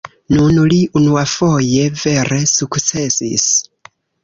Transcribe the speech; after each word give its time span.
Nun 0.35 0.55
li 0.71 0.79
unuafoje 0.99 1.85
vere 2.05 2.41
sukcesis. 2.55 3.49